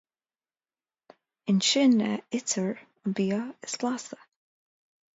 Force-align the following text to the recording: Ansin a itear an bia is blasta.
Ansin 1.49 1.95
a 2.09 2.13
itear 2.37 2.73
an 3.03 3.11
bia 3.17 3.41
is 3.65 3.75
blasta. 3.81 4.17